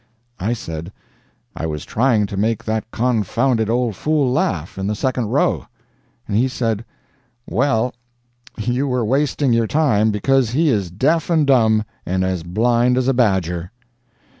[0.39, 0.91] I said:
[1.55, 5.67] "I was trying to make that confounded old fool laugh, in the second row."
[6.27, 6.83] And he said:
[7.47, 7.93] "Well,
[8.57, 13.07] you were wasting your time, because he is deaf and dumb, and as blind as
[13.07, 13.71] a badger!"